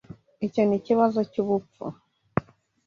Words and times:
Icyo 0.45 0.61
ni 0.65 0.75
ikibazo 0.79 1.19
cyubupfu! 1.31 1.85